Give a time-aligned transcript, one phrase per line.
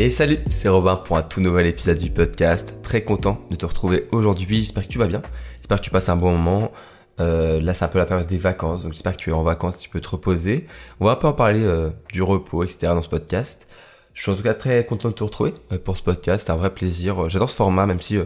[0.00, 2.78] Et salut, c'est Robin pour un tout nouvel épisode du podcast.
[2.84, 4.60] Très content de te retrouver aujourd'hui.
[4.60, 5.22] J'espère que tu vas bien.
[5.56, 6.70] J'espère que tu passes un bon moment.
[7.18, 9.42] Euh, là, c'est un peu la période des vacances, donc j'espère que tu es en
[9.42, 10.68] vacances, tu peux te reposer.
[11.00, 12.78] On va un peu en parler euh, du repos, etc.
[12.94, 13.66] dans ce podcast.
[14.14, 16.46] Je suis en tout cas très content de te retrouver euh, pour ce podcast.
[16.46, 17.28] C'est un vrai plaisir.
[17.28, 18.20] J'adore ce format, même si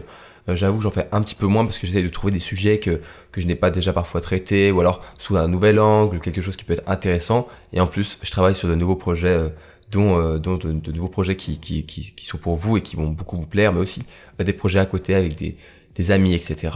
[0.47, 2.77] j'avoue que j'en fais un petit peu moins parce que j'essaie de trouver des sujets
[2.77, 3.01] que,
[3.31, 6.55] que je n'ai pas déjà parfois traités, ou alors sous un nouvel angle, quelque chose
[6.55, 7.47] qui peut être intéressant.
[7.71, 9.51] Et en plus, je travaille sur de nouveaux projets
[9.93, 13.37] dont, euh, de, nouveaux projets qui, qui, qui, sont pour vous et qui vont beaucoup
[13.37, 14.05] vous plaire, mais aussi
[14.39, 15.55] euh, des projets à côté avec des,
[15.95, 16.71] des amis, etc.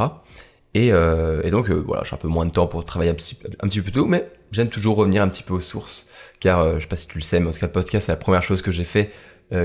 [0.74, 3.38] Et, euh, et donc voilà, j'ai un peu moins de temps pour travailler un petit,
[3.62, 6.08] un petit peu tôt, mais j'aime toujours revenir un petit peu aux sources,
[6.40, 8.12] car je sais pas si tu le sais, mais en tout cas le podcast c'est
[8.12, 9.12] la première chose que j'ai fait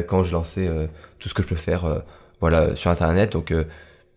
[0.07, 0.71] quand je lançais
[1.19, 2.03] tout ce que je peux faire
[2.41, 3.53] voilà sur internet, donc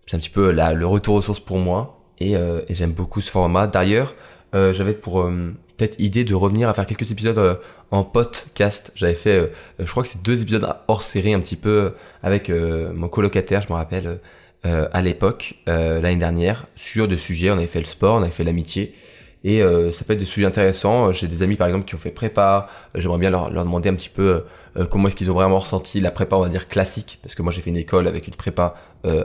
[0.06, 3.32] c'est un petit peu le retour aux sources pour moi, et, et j'aime beaucoup ce
[3.32, 3.68] format.
[3.68, 4.16] D'ailleurs,
[4.54, 5.30] j'avais pour
[5.78, 7.56] peut-être idée de revenir à faire quelques épisodes euh,
[7.92, 8.92] en podcast.
[8.96, 9.48] J'avais fait, euh,
[9.80, 11.90] je crois que c'est deux épisodes hors série un petit peu euh,
[12.24, 14.20] avec mon colocataire, je me rappelle,
[14.64, 17.52] à l'époque, l'année dernière, sur des sujets.
[17.52, 18.96] On avait fait le sport, on avait fait l'amitié.
[19.44, 21.12] Et ça peut être des sujets intéressants.
[21.12, 22.68] J'ai des amis par exemple qui ont fait prépa.
[22.96, 24.44] J'aimerais bien leur, leur, demander un petit peu
[24.90, 27.52] comment est-ce qu'ils ont vraiment ressenti la prépa, on va dire classique, parce que moi
[27.52, 28.74] j'ai fait une école avec une prépa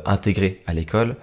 [0.04, 1.16] intégrée à l'école.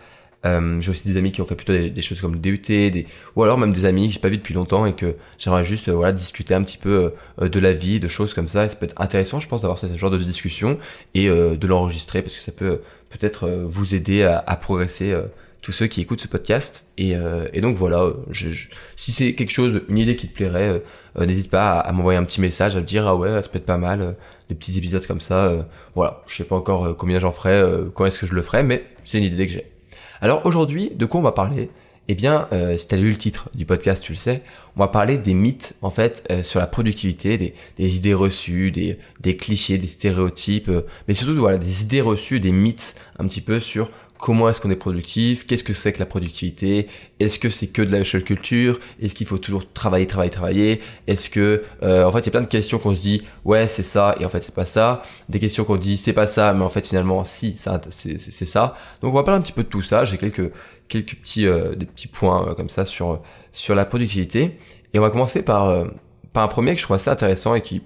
[0.45, 3.07] Euh, j'ai aussi des amis qui ont fait plutôt des, choses comme le DUT, des,
[3.35, 5.89] ou alors même des amis que j'ai pas vu depuis longtemps et que j'aimerais juste
[5.89, 8.65] euh, voilà discuter un petit peu euh, de la vie, de choses comme ça.
[8.65, 10.77] Et ça peut être intéressant, je pense, d'avoir ce genre de discussion
[11.13, 15.15] et de l'enregistrer parce que ça peut peut-être vous aider à, progresser
[15.61, 16.87] tous ceux qui écoutent ce podcast.
[16.97, 17.15] Et,
[17.53, 18.49] et donc voilà, je,
[18.95, 20.83] si c'est quelque chose, une idée qui te plairait,
[21.19, 23.57] n'hésite pas à, à m'envoyer un petit message, à me dire ah ouais, ça peut
[23.57, 24.15] être pas mal,
[24.49, 25.65] des petits épisodes comme ça.
[25.95, 27.63] voilà, je sais pas encore combien j'en ferai,
[27.93, 29.76] quand est-ce que je le ferai, mais c'est une idée que j'ai.
[30.21, 31.69] Alors aujourd'hui, de quoi on va parler?
[32.09, 34.41] Eh bien, euh, si tu as lu le titre du podcast, tu le sais,
[34.77, 37.37] on va parler des mythes en fait euh, sur la productivité,
[37.77, 42.39] des, idées reçues, des, des, clichés, des stéréotypes, euh, mais surtout voilà des idées reçues,
[42.39, 45.99] des mythes un petit peu sur comment est-ce qu'on est productif, qu'est-ce que c'est que
[45.99, 46.87] la productivité,
[47.19, 50.81] est-ce que c'est que de la seule culture, est-ce qu'il faut toujours travailler, travailler, travailler,
[51.07, 53.67] est-ce que, euh, en fait, il y a plein de questions qu'on se dit, ouais,
[53.67, 56.53] c'est ça, et en fait, c'est pas ça, des questions qu'on dit, c'est pas ça,
[56.53, 57.55] mais en fait, finalement, si,
[57.89, 58.75] c'est, ça.
[59.01, 60.05] Donc, on va parler un petit peu de tout ça.
[60.05, 60.51] J'ai quelques,
[60.87, 64.57] quelques petits, euh, des petits points euh, comme ça sur, sur la productivité.
[64.93, 65.85] Et on va commencer par,
[66.33, 67.81] par un premier que je trouve assez intéressant et qui,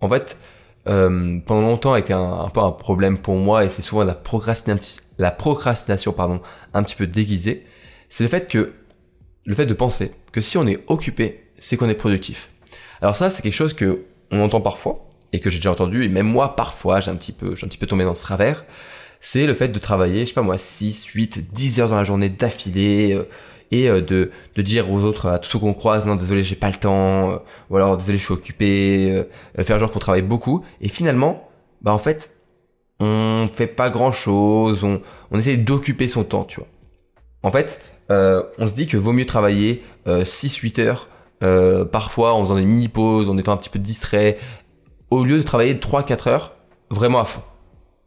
[0.00, 0.36] en fait,
[0.88, 4.14] euh, pendant longtemps a été un, peu un problème pour moi et c'est souvent la
[4.14, 6.40] procrastination, la procrastination pardon,
[6.74, 7.64] un petit peu déguisée.
[8.08, 8.72] C'est le fait que
[9.44, 12.50] le fait de penser que si on est occupé, c'est qu'on est productif.
[13.00, 16.08] Alors ça, c'est quelque chose que on entend parfois et que j'ai déjà entendu et
[16.08, 18.64] même moi parfois j'ai un petit peu j'ai un petit peu tombé dans ce travers.
[19.24, 22.02] C'est le fait de travailler, je sais pas moi, 6, 8, 10 heures dans la
[22.02, 23.22] journée d'affilée, euh,
[23.72, 26.54] et euh, de, de dire aux autres, à tous ceux qu'on croise, non désolé j'ai
[26.54, 27.36] pas le temps, euh,
[27.70, 29.10] ou alors désolé je suis occupé,
[29.58, 31.48] euh, faire genre qu'on travaille beaucoup, et finalement,
[31.80, 32.36] bah en fait,
[33.00, 35.00] on fait pas grand chose, on,
[35.32, 36.68] on essaie d'occuper son temps, tu vois.
[37.42, 37.80] En fait,
[38.10, 41.08] on se dit que vaut mieux travailler 6-8 heures,
[41.88, 44.38] parfois en faisant des mini-pauses, en étant un petit peu distrait,
[45.10, 46.52] au lieu de travailler 3-4 heures
[46.90, 47.40] vraiment à fond.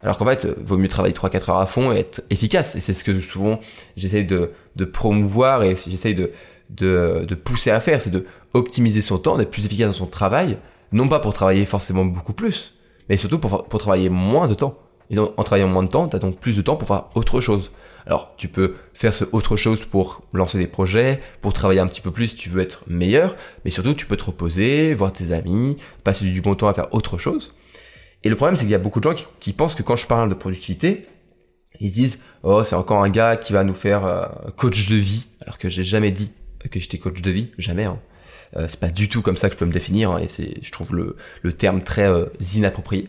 [0.05, 2.75] Alors qu'en fait, vaut mieux travailler 3-4 heures à fond et être efficace.
[2.75, 3.59] Et c'est ce que souvent
[3.97, 4.51] j'essaie de,
[4.85, 6.31] promouvoir et j'essaie de,
[6.69, 10.59] de, pousser à faire, c'est de optimiser son temps, d'être plus efficace dans son travail,
[10.91, 12.75] non pas pour travailler forcément beaucoup plus,
[13.09, 14.77] mais surtout pour, pour travailler moins de temps.
[15.09, 17.05] Et donc, en travaillant moins de temps, tu as donc plus de temps pour faire
[17.15, 17.71] autre chose.
[18.05, 22.01] Alors, tu peux faire ce autre chose pour lancer des projets, pour travailler un petit
[22.01, 25.33] peu plus si tu veux être meilleur, mais surtout, tu peux te reposer, voir tes
[25.33, 27.53] amis, passer du bon temps à faire autre chose.
[28.25, 30.07] Et le problème, c'est qu'il y a beaucoup de gens qui, pensent que quand je
[30.07, 31.07] parle de productivité,
[31.79, 34.25] ils disent oh c'est encore un gars qui va nous faire euh,
[34.57, 36.31] coach de vie, alors que j'ai jamais dit
[36.71, 37.83] que j'étais coach de vie, jamais.
[37.83, 37.99] Hein.
[38.57, 40.71] Euh, c'est pas du tout comme ça que je peux me définir, hein, et je
[40.71, 42.25] trouve le, le terme très euh,
[42.55, 43.07] inapproprié.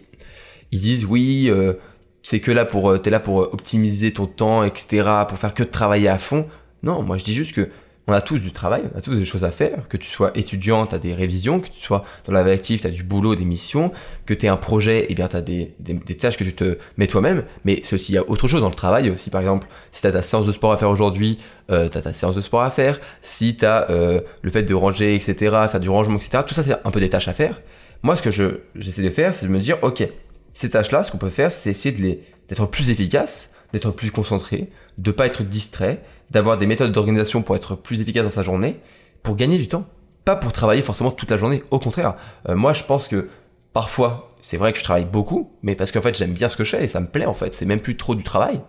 [0.70, 1.74] Ils disent oui, euh,
[2.22, 5.68] c'est que là pour, t'es là pour optimiser ton temps, etc., pour faire que de
[5.68, 6.46] travailler à fond.
[6.82, 7.70] Non, moi je dis juste que
[8.08, 10.30] on a tous du travail, on a tous des choses à faire, que tu sois
[10.36, 13.02] étudiant, tu as des révisions, que tu sois dans la vie active, tu as du
[13.02, 13.92] boulot, des missions,
[14.26, 16.54] que tu aies un projet, et eh bien tu as des, des, tâches que tu
[16.54, 19.30] te mets toi-même, mais c'est aussi, il y a autre chose dans le travail, si
[19.30, 21.38] par exemple, si tu as ta séance de sport à faire aujourd'hui,
[21.70, 24.62] euh, tu as ta séance de sport à faire, si tu as euh, le fait
[24.62, 25.34] de ranger, etc.,
[25.68, 27.60] faire du rangement, etc., tout ça c'est un peu des tâches à faire.
[28.02, 30.08] Moi, ce que je, j'essaie de faire, c'est de me dire, ok,
[30.54, 34.10] ces tâches-là, ce qu'on peut faire, c'est essayer de les, d'être plus efficace, d'être plus
[34.12, 38.42] concentré, de pas être distrait, d'avoir des méthodes d'organisation pour être plus efficace dans sa
[38.42, 38.80] journée,
[39.22, 39.86] pour gagner du temps.
[40.24, 42.16] Pas pour travailler forcément toute la journée, au contraire.
[42.48, 43.28] Euh, moi, je pense que
[43.72, 46.64] parfois, c'est vrai que je travaille beaucoup, mais parce qu'en fait, j'aime bien ce que
[46.64, 47.54] je fais et ça me plaît en fait.
[47.54, 48.60] C'est même plus trop du travail.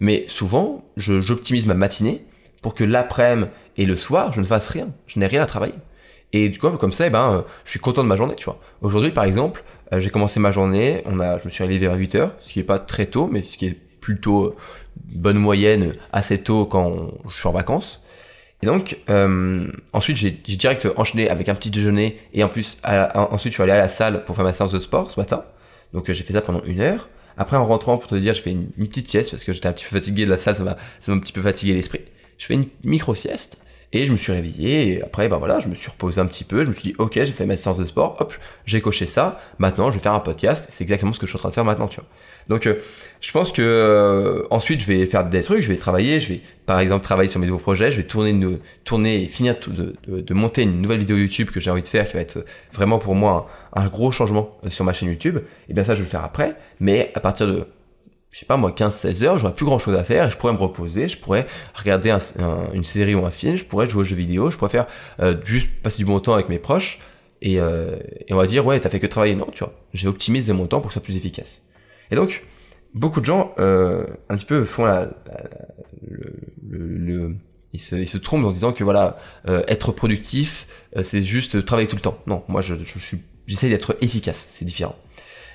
[0.00, 2.24] Mais souvent, j'optimise ma matinée
[2.62, 4.88] pour que l'après-midi et le soir, je ne fasse rien.
[5.06, 5.74] Je n'ai rien à travailler.
[6.32, 8.60] Et du coup, comme ça, eh ben, je suis content de ma journée, tu vois.
[8.82, 12.14] Aujourd'hui, par exemple, j'ai commencé ma journée, on a, je me suis réveillé vers 8
[12.16, 14.54] heures, ce qui est pas très tôt, mais ce qui est plutôt
[15.14, 18.02] bonne moyenne, assez tôt quand je suis en vacances.
[18.62, 23.52] Et donc, euh, ensuite, j'ai direct enchaîné avec un petit déjeuner et en plus, ensuite,
[23.52, 25.44] je suis allé à la salle pour faire ma séance de sport ce matin.
[25.92, 27.08] Donc, euh, j'ai fait ça pendant une heure.
[27.36, 29.72] Après, en rentrant, pour te dire, je fais une, petite sieste parce que j'étais un
[29.72, 30.76] petit peu fatigué de la salle, ça m'a
[31.08, 32.00] un petit peu fatigué l'esprit.
[32.36, 33.60] Je fais une micro sieste
[33.92, 36.44] et je me suis réveillé, et après, bah voilà, je me suis reposé un petit
[36.44, 38.34] peu, je me suis dit, ok, j'ai fait ma séance de sport, hop,
[38.66, 41.36] j'ai coché ça, maintenant je vais faire un podcast, c'est exactement ce que je suis
[41.36, 42.08] en train de faire maintenant, tu vois.
[42.48, 42.76] Donc, euh,
[43.20, 46.40] je pense que euh, ensuite, je vais faire des trucs, je vais travailler, je vais,
[46.66, 50.20] par exemple, travailler sur mes nouveaux projets, je vais tourner, une, tourner finir de, de,
[50.20, 52.98] de, monter une nouvelle vidéo YouTube que j'ai envie de faire, qui va être vraiment
[52.98, 55.38] pour moi un, un gros changement euh, sur ma chaîne YouTube.
[55.68, 57.66] Et bien ça, je vais le faire après, mais à partir de
[58.30, 60.52] je sais pas moi, 15-16 heures, j'aurais plus grand chose à faire et je pourrais
[60.52, 62.16] me reposer, je pourrais regarder
[62.74, 64.86] une série ou un film, je pourrais jouer aux jeux vidéo, je pourrais faire
[65.20, 67.00] euh, juste passer du bon temps avec mes proches
[67.40, 67.96] et, euh,
[68.26, 69.34] et on va dire ouais t'as fait que travailler.
[69.34, 71.62] Non tu vois j'ai optimisé mon temps pour que ce soit plus efficace.
[72.10, 72.44] Et donc
[72.94, 75.10] beaucoup de gens euh, un petit peu font la,
[76.06, 76.32] le,
[76.68, 77.36] le,
[77.72, 79.16] ils, se, ils se trompent en disant que voilà
[79.48, 80.66] euh, être productif
[80.96, 82.18] euh, c'est juste travailler tout le temps.
[82.26, 84.94] Non moi je, je suis j'essaie d'être efficace c'est différent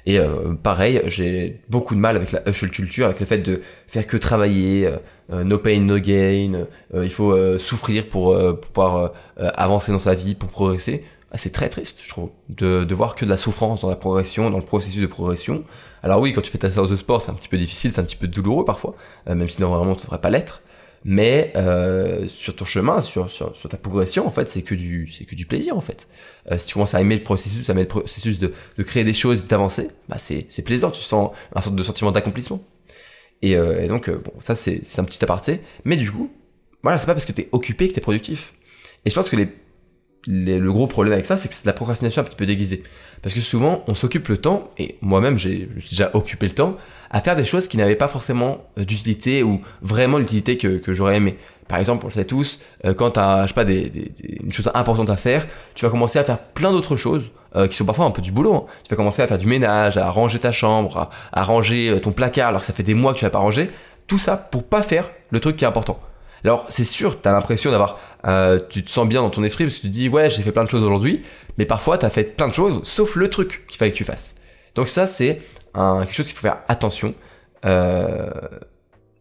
[0.06, 3.62] et euh, pareil, j'ai beaucoup de mal avec la hustle culture, avec le fait de
[3.88, 4.98] faire que travailler, euh,
[5.32, 10.50] euh, no pain, no gain, il faut souffrir pour, pouvoir avancer dans sa vie, pour
[10.50, 11.06] progresser.
[11.32, 13.96] Ah, c'est très triste, je trouve, de, de voir que de la souffrance dans la
[13.96, 15.64] progression, dans le processus de progression.
[16.04, 18.02] Alors oui, quand tu fais ta séance de sport, c'est un petit peu difficile, c'est
[18.02, 18.96] un petit peu douloureux parfois,
[19.26, 20.62] même si normalement ça devrait pas l'être
[21.06, 25.12] mais euh, sur ton chemin, sur, sur, sur, ta progression, en fait, c'est que du
[25.12, 26.08] c'est que du plaisir en fait.
[26.52, 29.04] Euh, si tu commences à aimer le processus, à aimer le processus de, de créer
[29.04, 32.64] des choses, d'avancer, bah c'est c'est plaisant, tu sens un sorte de sentiment d'accomplissement.
[33.42, 36.32] Et, euh, et, donc euh, bon, ça c'est c'est un petit aparté, mais du coup,
[36.82, 38.54] voilà, c'est pas parce que t'es occupé que t'es productif.
[39.06, 39.50] Et je pense que les,
[40.28, 42.84] le gros problème avec ça, c'est que c'est de la procrastination un petit peu déguisée.
[43.22, 46.78] Parce que souvent, on s'occupe le temps, et moi-même, j'ai, déjà occupé le temps,
[47.10, 50.94] à faire des choses qui n'avaient pas forcément euh, d'utilité ou vraiment l'utilité que, que
[50.94, 51.38] j'aurais aimé.
[51.70, 54.12] Par exemple, on le sait tous, euh, quand tu as, je sais pas, des, des,
[54.44, 57.78] une chose importante à faire, tu vas commencer à faire plein d'autres choses euh, qui
[57.78, 58.56] sont parfois un peu du boulot.
[58.56, 58.66] Hein.
[58.84, 62.50] Tu vas commencer à faire du ménage, à ranger ta chambre, à, ranger ton placard
[62.50, 63.70] alors que ça fait des mois que tu n'as pas rangé.
[64.08, 66.00] Tout ça pour pas faire le truc qui est important.
[66.44, 69.66] Alors c'est sûr, tu as l'impression d'avoir, euh, tu te sens bien dans ton esprit
[69.66, 71.24] parce que tu te dis ouais j'ai fait plein de choses aujourd'hui,
[71.58, 74.04] mais parfois tu as fait plein de choses sauf le truc qu'il fallait que tu
[74.04, 74.36] fasses.
[74.76, 75.42] Donc ça c'est
[75.74, 77.16] quelque chose qu'il faut faire attention.
[77.66, 78.30] Euh,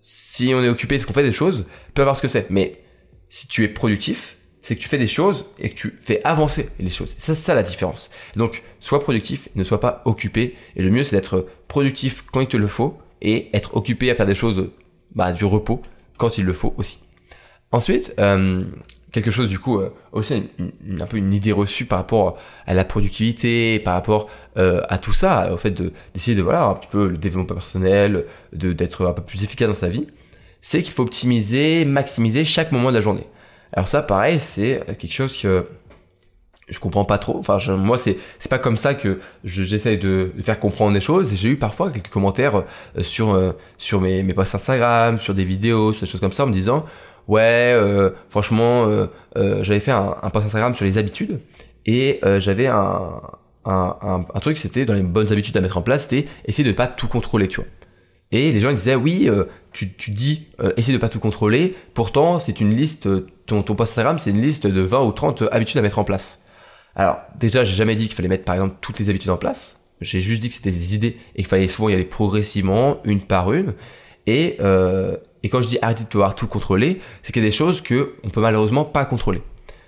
[0.01, 2.51] si on est occupé, c'est qu'on fait des choses, peu avoir ce que c'est.
[2.51, 2.83] Mais
[3.31, 6.69] si tu es productif, c'est que tu fais des choses et que tu fais avancer
[6.81, 7.15] les choses.
[7.19, 8.11] C'est ça la différence.
[8.37, 10.57] Donc, sois productif, ne sois pas occupé.
[10.77, 14.15] Et le mieux, c'est d'être productif quand il te le faut et être occupé à
[14.17, 14.71] faire des choses,
[15.15, 15.81] bah, du repos
[16.17, 16.99] quand il le faut aussi.
[17.73, 18.65] Ensuite, euh,
[19.13, 20.51] quelque chose du coup euh, aussi
[21.01, 22.37] un peu une idée reçue par rapport
[22.67, 24.29] à la productivité, par rapport
[24.59, 27.55] euh, à tout ça, au fait de d'essayer de voilà un petit peu le développement
[27.55, 30.07] personnel, de d'être un peu plus efficace dans sa vie,
[30.61, 33.27] c'est qu'il faut optimiser, maximiser chaque moment de la journée.
[33.73, 35.65] Alors ça, pareil, c'est quelque chose que
[36.69, 37.39] je comprends pas trop.
[37.39, 41.33] Enfin, moi, c'est c'est pas comme ça que j'essaie de, faire comprendre les choses.
[41.35, 42.65] J'ai eu parfois quelques commentaires
[43.01, 46.49] sur sur mes mes posts Instagram, sur des vidéos, sur des choses comme ça, en
[46.49, 46.85] me disant
[47.29, 51.41] ouais, euh, franchement, euh, euh, j'avais fait un, un, post Instagram sur les habitudes
[51.87, 53.21] et j'avais un,
[53.65, 56.75] un, un, truc, c'était dans les bonnes habitudes à mettre en place, c'était essayer de
[56.75, 57.67] pas tout contrôler, tu vois.
[58.31, 59.29] Et les gens ils disaient oui,
[59.73, 63.09] tu, tu dis essayer de pas tout contrôler, pourtant c'est une liste,
[63.47, 66.05] ton, ton post Instagram c'est une liste de 20 ou 30 habitudes à mettre en
[66.05, 66.45] place.
[66.95, 69.83] Alors déjà j'ai jamais dit qu'il fallait mettre par exemple toutes les habitudes en place,
[70.03, 73.21] j'ai juste dit que c'était des idées et qu'il fallait souvent y aller progressivement, une
[73.21, 73.75] par une.
[74.27, 77.49] Et, euh, et quand je dis arrêter de pouvoir tout contrôler, c'est qu'il y a
[77.49, 79.43] des choses que on peut malheureusement pas contrôler.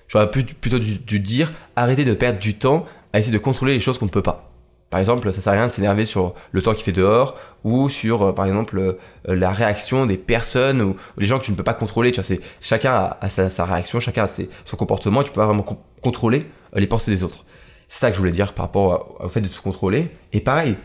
[0.09, 3.99] J'aurais plutôt dû, dire arrêter de perdre du temps à essayer de contrôler les choses
[3.99, 4.51] qu'on ne peut pas.
[4.91, 7.89] Par exemple, ça sert à rien de s'énerver sur le temps qu'il fait dehors ou
[7.89, 8.95] sur, euh, par exemple, euh,
[9.27, 12.13] la réaction des personnes ou, les gens que tu ne peux pas contrôler.
[12.61, 15.25] Chacun a, sa, réaction, chacun a son comportement.
[15.25, 15.67] Tu peux pas vraiment
[16.01, 16.47] contrôler
[16.77, 17.45] euh, les pensées des autres.
[17.89, 20.11] C'est ça que je voulais dire par rapport au fait de tout contrôler.
[20.33, 20.77] Et pareil,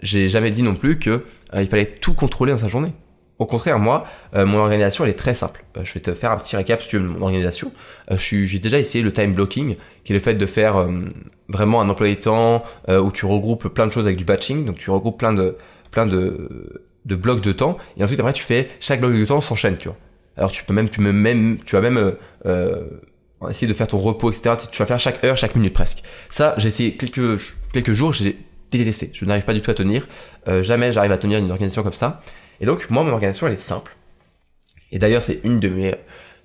[0.00, 2.92] j'ai jamais dit non plus que il fallait tout contrôler dans sa journée.
[3.38, 4.04] Au contraire, moi,
[4.34, 5.64] euh, mon organisation, elle est très simple.
[5.76, 7.72] Euh, je vais te faire un petit récap sur mon organisation.
[8.10, 10.88] Euh, j'ai déjà essayé le time blocking, qui est le fait de faire
[11.48, 14.64] vraiment un emploi du temps où tu regroupes plein de choses avec du batching.
[14.64, 15.56] Donc tu regroupes plein de
[15.90, 19.40] plein de, de blocs de temps et ensuite après tu fais chaque bloc de temps
[19.40, 19.96] s'enchaîne, tu vois.
[20.36, 22.14] Alors tu peux même tu peux même tu vas même
[23.48, 24.56] essayer de faire ton repos, etc.
[24.70, 26.02] Tu vas faire chaque heure, chaque minute presque.
[26.28, 27.40] Ça, j'ai essayé quelques
[27.72, 28.38] quelques jours, j'ai
[28.70, 29.10] détesté.
[29.12, 30.08] Je n'arrive pas du tout à tenir.
[30.62, 32.20] jamais j'arrive à tenir une organisation comme ça.
[32.60, 33.96] Et donc, moi, mon organisation, elle est simple.
[34.90, 35.94] Et d'ailleurs, c'est une de mes,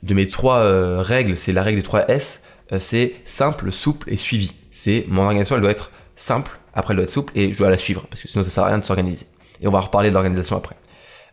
[0.03, 2.43] de mes trois euh, règles, c'est la règle des trois S.
[2.79, 4.53] c'est simple, souple et suivi.
[4.71, 7.69] C'est mon organisation, elle doit être simple, après elle doit être souple et je dois
[7.69, 9.27] la suivre parce que sinon ça sert à rien de s'organiser.
[9.61, 10.75] Et on va reparler de l'organisation après.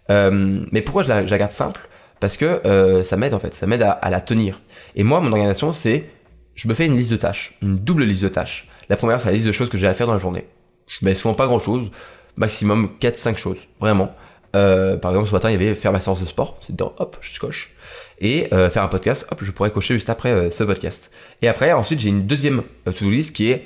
[0.09, 1.81] mais pourquoi je la, garde simple?
[2.21, 4.61] Parce que ça m'aide en fait, ça m'aide à, à la tenir.
[4.95, 6.05] Et moi, mon organisation, c'est
[6.55, 8.69] je me fais une liste de tâches, une double liste de tâches.
[8.91, 10.47] La première, c'est la liste de choses que j'ai à faire dans la journée.
[10.89, 11.91] Je mets souvent pas grand chose,
[12.37, 14.15] maximum 4-5 choses, vraiment.
[14.57, 16.93] Euh, par exemple, ce matin, il y avait faire ma séance de sport, c'est dedans,
[16.99, 17.73] hop, je coche.
[18.21, 21.11] Et euh, faire un podcast, hop, je pourrais cocher juste après euh, ce podcast.
[21.43, 23.65] Et après, ensuite, j'ai une deuxième to-do list qui est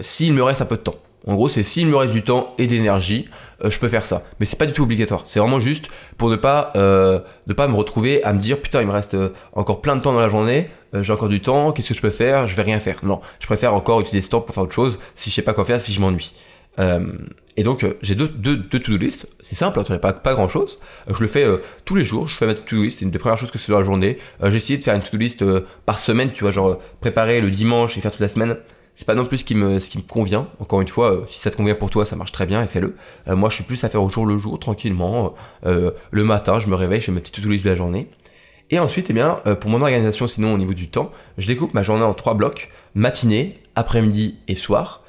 [0.00, 0.96] s'il me reste un peu de temps.
[1.26, 3.28] En gros, c'est s'il me reste du temps et d'énergie,
[3.62, 4.24] je peux faire ça.
[4.40, 5.22] Mais c'est pas du tout obligatoire.
[5.26, 8.88] C'est vraiment juste pour ne pas ne pas me retrouver à me dire putain, il
[8.88, 9.16] me reste
[9.52, 10.70] encore plein de temps dans la journée.
[10.92, 11.70] j'ai encore du temps.
[11.70, 12.48] Qu'est-ce que je peux faire?
[12.48, 12.98] Je vais rien faire.
[13.04, 14.98] Non, je préfère encore utiliser ce temps pour faire autre chose.
[15.14, 16.32] Si je sais pas quoi faire, si je m'ennuie.
[16.78, 17.12] Euh,
[17.56, 20.48] et donc euh, j'ai deux, deux, deux to-do list, c'est simple, hein, pas, pas grand
[20.48, 20.78] chose.
[21.08, 21.46] Euh, je le fais
[21.84, 23.64] tous les jours, je fais ma to-do list, c'est une des premières choses que je
[23.64, 24.18] fais dans la journée.
[24.42, 25.44] j'ai essayé de faire une to-do list
[25.84, 28.56] par semaine, tu vois, genre préparer le dimanche et faire toute la semaine.
[28.94, 30.48] C'est pas non plus ce qui me, ce qui me convient.
[30.58, 32.94] Encore une fois, si ça te convient pour toi, ça marche très bien et fais-le.
[33.28, 35.34] moi, je suis plus à faire au jour le jour, tranquillement.
[35.64, 38.08] le matin, je me réveille, je fais ma petite to-do list de la journée.
[38.70, 41.82] Et ensuite, eh bien, pour mon organisation, sinon au niveau du temps, je découpe ma
[41.82, 45.02] journée en trois blocs matinée, après-midi et soir.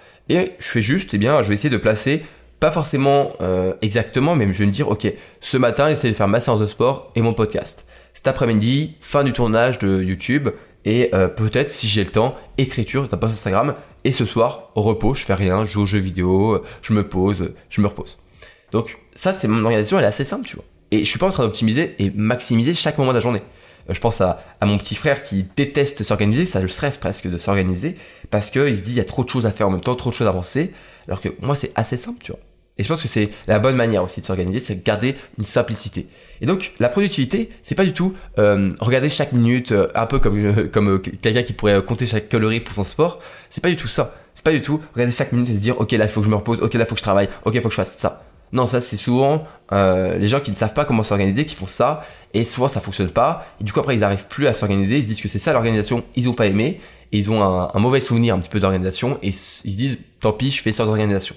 [0.60, 2.24] Je fais juste, eh bien, je vais essayer de placer,
[2.60, 6.28] pas forcément euh, exactement, mais je vais me dire, ok, ce matin, j'essaie de faire
[6.28, 7.86] ma séance de sport et mon podcast.
[8.14, 10.50] Cet après-midi, fin du tournage de YouTube
[10.86, 13.76] et euh, peut-être, si j'ai le temps, écriture d'un post Instagram.
[14.04, 17.54] Et ce soir, repos, je fais rien, je joue aux jeux vidéo, je me pose,
[17.70, 18.20] je me repose.
[18.72, 20.66] Donc ça, c'est mon organisation, elle est assez simple, tu vois.
[20.92, 23.42] Et je suis pas en train d'optimiser et maximiser chaque moment de la journée.
[23.90, 27.38] Euh, je pense à, mon petit frère qui déteste s'organiser, ça le stresse presque de
[27.38, 27.96] s'organiser,
[28.30, 29.96] parce qu'il se dit il y a trop de choses à faire en même temps,
[29.96, 30.72] trop de choses à avancer,
[31.08, 32.40] alors que moi c'est assez simple, tu vois.
[32.78, 35.44] Et je pense que c'est la bonne manière aussi de s'organiser, c'est de garder une
[35.44, 36.08] simplicité.
[36.40, 40.20] Et donc la productivité, c'est pas du tout euh, regarder chaque minute, euh, un peu
[40.20, 43.20] comme, comme quelqu'un qui pourrait compter chaque calorie pour son sport.
[43.50, 44.16] C'est pas du tout ça.
[44.34, 46.26] C'est pas du tout regarder chaque minute et se dire ok là il faut que
[46.26, 47.82] je me repose, ok là il faut que je travaille, ok il faut que je
[47.82, 48.24] fasse ça.
[48.54, 51.68] Non, ça c'est souvent euh, les gens qui ne savent pas comment s'organiser qui font
[51.68, 54.98] ça et souvent ça fonctionne pas et du coup après ils n'arrivent plus à s'organiser,
[54.98, 56.82] ils se disent que c'est ça l'organisation, ils ont pas aimé
[57.14, 60.34] et ils ont un, mauvais souvenir un petit peu d'organisation et ils se disent tant
[60.34, 61.36] pis je fais sans organisation.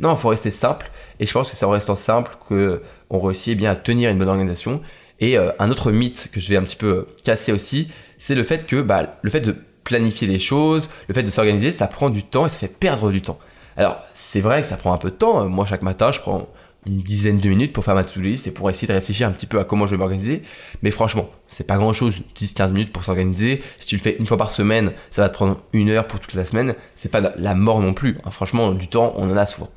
[0.00, 3.20] Non, il faut rester simple et je pense que c'est en restant simple que on
[3.20, 4.82] réussit eh bien à tenir une bonne organisation.
[5.20, 8.44] Et euh, un autre mythe que je vais un petit peu casser aussi, c'est le
[8.44, 12.10] fait que bah, le fait de planifier les choses, le fait de s'organiser, ça prend
[12.10, 13.38] du temps et ça fait perdre du temps.
[13.76, 15.48] Alors, c'est vrai que ça prend un peu de temps.
[15.48, 16.48] Moi, chaque matin, je prends
[16.86, 19.32] une dizaine de minutes pour faire ma to-do list et pour essayer de réfléchir un
[19.32, 20.42] petit peu à comment je vais m'organiser.
[20.82, 23.62] Mais franchement, c'est pas grand chose, 10-15 minutes pour s'organiser.
[23.78, 26.20] Si tu le fais une fois par semaine, ça va te prendre une heure pour
[26.20, 26.74] toute la semaine.
[26.94, 28.18] C'est pas la mort non plus.
[28.24, 28.30] Hein.
[28.30, 29.68] Franchement, du temps, on en a souvent.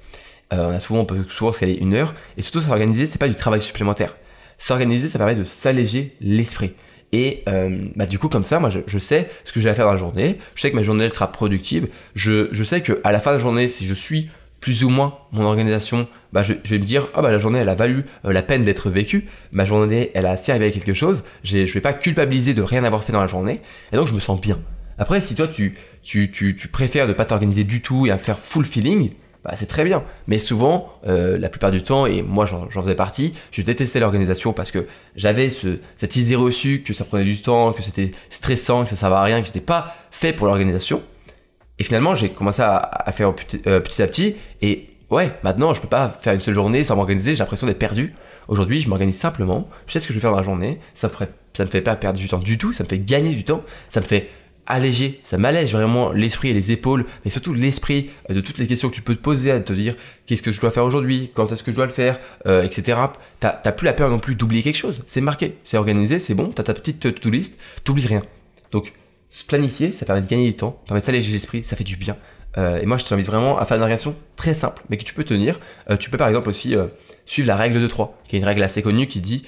[0.54, 2.14] Euh, on a souvent, on peut souvent se caler une heure.
[2.38, 4.16] Et surtout, s'organiser, c'est pas du travail supplémentaire.
[4.58, 6.74] S'organiser, ça permet de s'alléger l'esprit.
[7.12, 9.86] Et euh, bah du coup comme ça, moi je, sais ce que j'ai à faire
[9.86, 10.38] dans la journée.
[10.56, 11.88] Je sais que ma journée elle sera productive.
[12.16, 14.90] Je, je sais que à la fin de la journée, si je suis plus ou
[14.90, 18.06] moins mon organisation, bah je, vais me dire ah bah la journée elle a valu
[18.26, 19.26] euh, la peine d'être vécue.
[19.52, 21.24] Ma journée elle a servi à quelque chose.
[21.44, 23.62] Je vais pas culpabiliser de rien avoir fait dans la journée.
[23.92, 24.60] Et donc je me sens bien.
[25.00, 28.20] Après si toi tu tu tu, tu préfères ne pas t'organiser du tout et à
[28.20, 29.12] faire full feeling,
[29.44, 30.04] bah, c'est très bien.
[30.28, 34.52] Mais souvent, euh, la plupart du temps, et moi j'en faisais partie, je détestais l'organisation
[34.54, 38.84] parce que j'avais ce, cette idée reçue que ça prenait du temps, que c'était stressant,
[38.84, 41.02] que ça servait à rien, que c'était pas fait pour l'organisation.
[41.80, 44.36] Et finalement, j'ai commencé à, faire petit, euh, petit, à petit.
[44.62, 47.36] Et ouais, maintenant, je peux pas faire une seule journée sans m'organiser.
[47.36, 48.14] J'ai l'impression d'être perdu.
[48.50, 49.70] Aujourd'hui, je m'organise simplement.
[49.88, 50.80] Je sais ce que je vais faire dans la journée.
[50.94, 51.14] Ça me,
[51.54, 52.74] ça me fait pas perdre du temps du tout.
[52.74, 53.64] Ça me fait gagner du temps.
[53.88, 54.30] Ça me fait
[54.70, 58.68] alléger, ça m'allège vraiment l'esprit et les épaules, mais surtout l'esprit euh, de toutes les
[58.68, 59.96] questions que tu peux te poser, à te dire
[60.26, 63.00] qu'est-ce que je dois faire aujourd'hui, quand est-ce que je dois le faire, euh, etc.
[63.40, 66.50] T'as plus la peur non plus d'oublier quelque chose, c'est marqué, c'est organisé, c'est bon,
[66.50, 68.22] t'as ta petite to-do list, t'oublies rien.
[68.72, 68.94] Donc
[69.30, 71.84] se planifier, ça permet de gagner du temps, ça permet de s'alléger l'esprit, ça fait
[71.84, 72.16] du bien.
[72.58, 75.14] Euh, et moi, je t'invite vraiment à faire une organisation très simple, mais que tu
[75.14, 75.60] peux tenir.
[76.00, 76.76] tu peux par exemple aussi
[77.26, 79.44] suivre la règle de 3, qui est une règle assez connue qui dit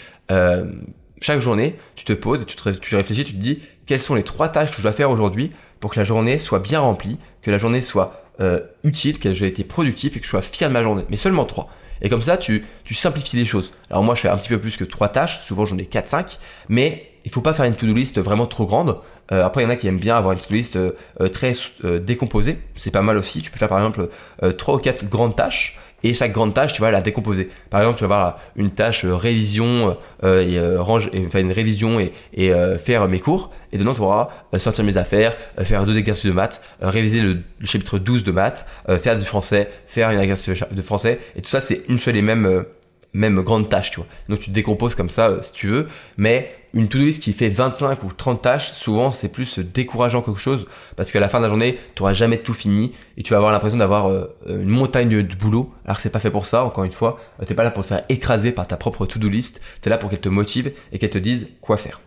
[1.21, 4.23] chaque journée, tu te poses, tu, te, tu réfléchis, tu te dis quelles sont les
[4.23, 7.51] trois tâches que je dois faire aujourd'hui pour que la journée soit bien remplie, que
[7.51, 10.73] la journée soit euh, utile, qu'elle ait été productive et que je sois fier de
[10.73, 11.05] ma journée.
[11.09, 11.69] Mais seulement trois.
[12.01, 13.73] Et comme ça, tu, tu simplifies les choses.
[13.91, 15.41] Alors moi, je fais un petit peu plus que trois tâches.
[15.41, 16.39] Souvent, j'en ai 4-5.
[16.67, 18.99] Mais il faut pas faire une to-do list vraiment trop grande.
[19.31, 20.93] Euh, après, il y en a qui aiment bien avoir une to-do list euh,
[21.31, 21.53] très
[21.99, 22.57] décomposée.
[22.75, 23.43] C'est pas mal aussi.
[23.43, 24.09] Tu peux faire par exemple
[24.57, 27.49] trois ou quatre grandes tâches et chaque grande tâche, tu vas la décomposer.
[27.69, 31.39] Par exemple, tu vas avoir une tâche euh, révision euh, et euh, range, et, enfin
[31.39, 33.51] une révision et, et faire mes cours.
[33.71, 37.99] Et dedans, tu auras sortir mes affaires, faire deux exercices de maths, réviser le, chapitre
[37.99, 38.65] 12 de maths,
[38.99, 41.19] faire du français, faire une exercice de français.
[41.35, 42.65] Et tout ça, c'est une seule et même
[43.13, 44.07] même grande tâche, tu vois.
[44.29, 45.87] Donc tu te décomposes comme ça euh, si tu veux,
[46.17, 50.39] mais une to-do list qui fait 25 ou 30 tâches, souvent c'est plus décourageant quelque
[50.39, 50.67] chose.
[50.95, 53.37] Parce qu'à la fin de la journée, tu n'auras jamais tout fini et tu vas
[53.37, 55.73] avoir l'impression d'avoir euh, une montagne de boulot.
[55.85, 57.83] Alors que c'est pas fait pour ça, encore une fois, tu t'es pas là pour
[57.83, 60.71] te faire écraser par ta propre to-do list, tu es là pour qu'elle te motive
[60.93, 61.99] et qu'elle te dise quoi faire.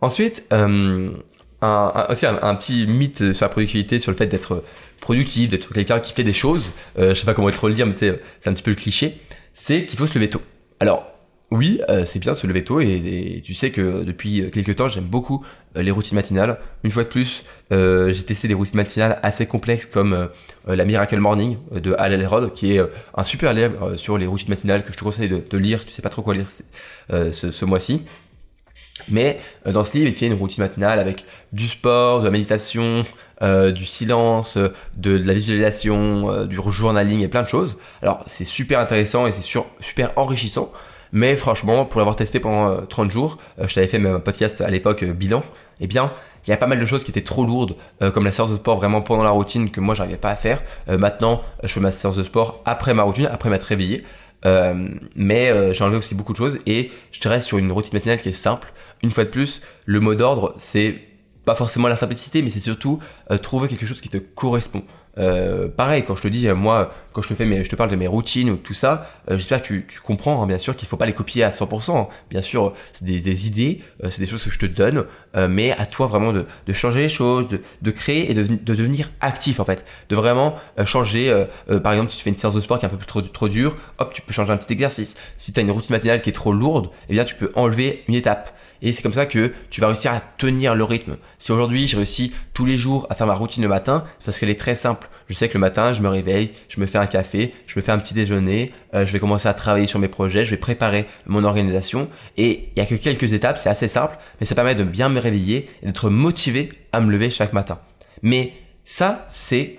[0.00, 1.10] Ensuite, euh,
[1.62, 4.62] un, aussi un, petit mythe sur la productivité, sur le fait d'être
[5.00, 7.86] productif, d'être quelqu'un qui fait des choses, euh, je sais pas comment trop le dire,
[7.86, 8.10] mais c'est
[8.46, 9.18] un petit peu le cliché,
[9.54, 10.42] c'est qu'il faut se lever tôt.
[10.80, 11.14] Alors,
[11.50, 15.04] oui, euh, c'est bien se lever tôt et, tu sais que depuis quelques temps, j'aime
[15.04, 15.44] beaucoup
[15.76, 16.58] euh, les routines matinales.
[16.82, 20.28] Une fois de plus, euh, j'ai testé des routines matinales assez complexes comme
[20.66, 22.82] la Miracle Morning de Al Elrod, qui est
[23.14, 26.02] un super livre sur les routines matinales que je te conseille de, lire tu sais
[26.02, 26.48] pas trop quoi lire
[27.08, 28.02] ce mois-ci.
[29.08, 33.02] Mais dans ce livre, il fait une routine matinale avec du sport, de la méditation,
[33.42, 34.58] euh, du silence,
[34.96, 37.78] de, la visualisation, du journaling et plein de choses.
[38.02, 39.42] Alors c'est super intéressant et c'est
[39.80, 40.72] super enrichissant.
[41.14, 44.20] Mais franchement, pour l'avoir testé pendant 30 euh, jours, euh, je t'avais fait même un
[44.20, 45.44] podcast à l'époque euh, bilan,
[45.78, 46.12] eh bien,
[46.44, 47.76] il y a pas mal de choses qui étaient trop lourdes,
[48.12, 50.62] comme la séance de sport vraiment pendant la routine que moi j'arrivais pas à faire.
[50.86, 54.04] maintenant, je fais ma séance de sport après ma routine, après m'être réveillé.
[54.44, 58.28] Mais j'ai enlevé aussi beaucoup de choses et je reste sur une routine matinale qui
[58.28, 58.72] est simple.
[59.02, 60.96] Une fois de plus, le mot d'ordre, c'est
[61.44, 62.98] pas forcément la simplicité, mais c'est surtout
[63.42, 64.82] trouver quelque chose qui te correspond.
[65.18, 67.76] Euh, pareil, quand je te dis, euh, moi, quand je te fais mes, je te
[67.76, 70.58] parle de mes routines ou tout ça, euh, j'espère que tu, tu comprends, hein, bien
[70.58, 72.08] sûr, qu'il faut pas les copier à 100%.
[72.30, 75.04] Bien sûr, c'est des, des, idées, c'est des choses que je te donne,
[75.48, 78.74] mais à toi vraiment de, de changer les choses, de, de créer et de, de,
[78.74, 81.46] devenir actif en fait, de vraiment changer.
[81.82, 83.48] par exemple, si tu fais une séance de sport qui est un peu trop, trop
[83.48, 85.16] dure, hop, tu peux changer un petit exercice.
[85.36, 88.04] Si tu as une routine matinale qui est trop lourde, eh bien, tu peux enlever
[88.08, 88.56] une étape.
[88.84, 91.16] Et c'est comme ça que tu vas réussir à tenir le rythme.
[91.38, 94.38] Si aujourd'hui j'ai réussi tous les jours à faire ma routine le matin, c'est parce
[94.38, 95.08] qu'elle est très simple.
[95.28, 97.82] Je sais que le matin, je me réveille, je me fais un café, je me
[97.82, 100.58] fais un petit déjeuner, euh, je vais commencer à travailler sur mes projets, je vais
[100.58, 102.10] préparer mon organisation.
[102.36, 105.08] Et il y a que quelques étapes, c'est assez simple, mais ça permet de bien
[105.08, 107.80] me réveiller et d'être motivé à me lever chaque matin.
[108.22, 108.52] Mais
[108.84, 109.78] ça, c'est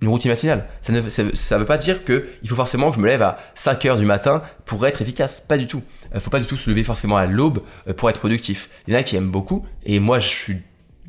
[0.00, 0.66] une routine matinale.
[0.80, 3.38] Ça ne ça, veut pas dire que il faut forcément que je me lève à
[3.54, 5.40] 5 heures du matin pour être efficace.
[5.40, 5.82] Pas du tout.
[6.10, 8.70] Il euh, faut pas du tout se lever forcément à l'aube euh, pour être productif.
[8.86, 10.56] Il y en a qui aiment beaucoup et moi je suis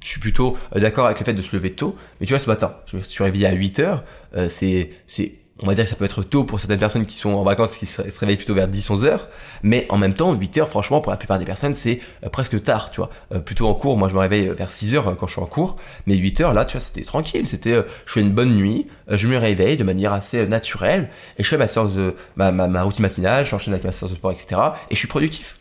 [0.01, 1.95] je suis plutôt euh, d'accord avec le fait de se lever tôt.
[2.19, 4.03] Mais tu vois, ce matin, je me suis réveillé à 8 heures.
[4.47, 7.31] c'est, c'est on va dire que ça peut être tôt pour certaines personnes qui sont
[7.31, 9.27] en vacances, qui se, réveillent plutôt vers 10-11 heures,
[9.61, 12.61] mais en même temps, 8 heures, franchement, pour la plupart des personnes, c'est euh, presque
[12.63, 13.09] tard, tu vois.
[13.33, 15.41] Euh, plutôt en cours, moi je me réveille vers 6 heures euh, quand je suis
[15.41, 18.55] en cours, mais 8 heures, là, tu vois, c'était tranquille, c'était, je fais une bonne
[18.55, 22.51] nuit, je me réveille de manière assez naturelle, et je fais ma séance de, ma,
[22.51, 25.57] ma, routine matinale, j'enchaîne avec ma séance de sport, etc., et je suis productif.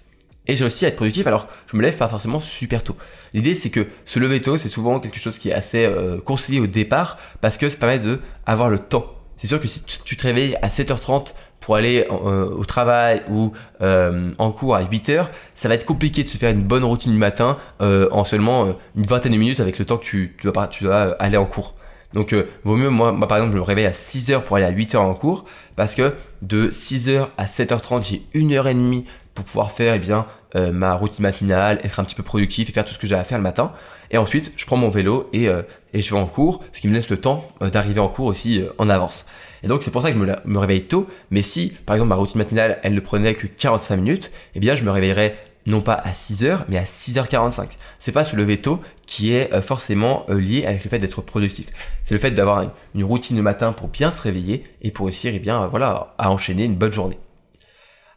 [0.47, 2.97] Et j'ai aussi à être productif alors je me lève pas forcément super tôt.
[3.35, 5.87] L'idée c'est que se lever tôt c'est souvent quelque chose qui est assez
[6.25, 9.83] conseillé au départ parce que ça permet de avoir le temps c'est sûr que si
[10.05, 14.83] tu te réveilles à 7h30 pour aller euh, au travail ou euh, en cours à
[14.83, 18.25] 8h, ça va être compliqué de se faire une bonne routine du matin euh, en
[18.25, 21.75] seulement une vingtaine de minutes avec le temps que tu, dois aller en cours.
[22.15, 24.73] Donc vaut mieux, moi, moi, par exemple, je me réveille à 6h pour aller à
[24.73, 25.45] 8h en cours
[25.77, 29.05] parce que de 6h à 7h30, j'ai une heure et demie
[29.39, 32.85] pour pouvoir faire eh bien, ma routine matinale, être un petit peu productif et faire
[32.85, 33.73] tout ce que j'ai à faire le matin.
[34.11, 36.89] Et ensuite, je prends mon vélo et, euh, et je vais en cours, ce qui
[36.89, 39.27] me laisse le temps euh, d'arriver en cours aussi euh, en avance.
[39.63, 42.11] Et donc c'est pour ça que je me, me, réveille tôt, mais si par exemple
[42.11, 45.81] ma routine matinale elle ne prenait que 45 minutes, eh bien je me réveillerais non
[45.81, 47.67] pas à 6h mais à 6h45.
[47.99, 51.71] C'est pas se lever tôt qui est forcément lié avec le fait d'être productif.
[52.05, 55.33] C'est le fait d'avoir une, routine de matin pour bien se réveiller et pour réussir
[55.35, 57.19] eh bien voilà à enchaîner une bonne journée.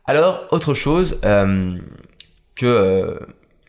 [0.05, 1.19] Alors autre chose
[2.55, 3.19] que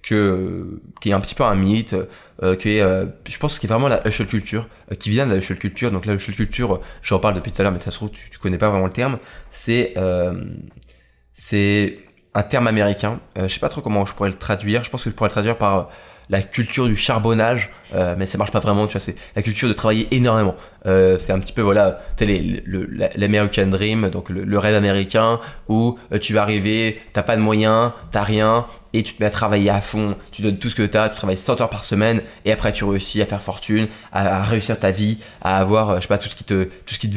[0.03, 1.95] que qui est un petit peu un mythe,
[2.43, 5.27] euh, qui est, euh, je pense qui est vraiment la hustle culture, euh, qui vient
[5.27, 5.93] de la hustle culture.
[5.93, 8.29] Donc la hustle culture, j'en parle depuis tout à l'heure, mais ça se trouve tu,
[8.29, 9.19] tu connais pas vraiment le terme.
[9.51, 10.45] C'est euh,
[11.35, 11.99] c'est
[12.35, 13.21] un terme américain.
[13.37, 14.85] je sais pas trop comment je pourrais le traduire.
[14.85, 15.91] Je pense que je pourrais le traduire par
[16.31, 19.69] la culture du charbonnage, euh, mais ça marche pas vraiment, tu vois, c'est la culture
[19.69, 20.55] de travailler énormément.
[20.87, 22.27] Euh, c'est un petit peu, voilà, tu
[23.17, 27.93] l'American Dream, donc le, rêve américain, où euh, tu vas arriver, t'as pas de moyens,
[28.11, 30.83] t'as rien, et tu te mets à travailler à fond, tu donnes tout ce que
[30.83, 34.43] t'as, tu travailles 100 heures par semaine, et après tu réussis à faire fortune, à,
[34.45, 37.11] réussir ta vie, à avoir, je sais pas, tout ce qui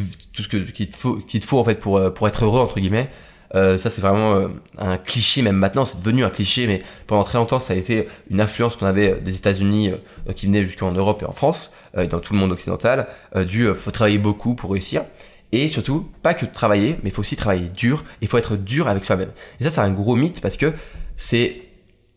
[0.89, 3.09] te faut en fait pour, pour être heureux, entre guillemets.
[3.55, 7.23] Euh, ça c'est vraiment euh, un cliché même maintenant, c'est devenu un cliché, mais pendant
[7.23, 9.91] très longtemps ça a été une influence qu'on avait des États-Unis
[10.27, 13.07] euh, qui venait jusqu'en Europe et en France et dans tout le monde occidental.
[13.47, 15.03] du faut travailler beaucoup pour réussir.
[15.51, 18.57] Et surtout, pas que de travailler, mais il faut aussi travailler dur, il faut être
[18.57, 19.29] dur avec soi-même.
[19.61, 20.73] Et ça, c'est un gros mythe parce que
[21.15, 21.61] c'est.